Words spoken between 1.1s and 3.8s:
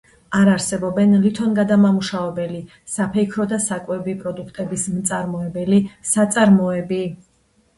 ლითონგადამამუშავებელი, საფეიქრო და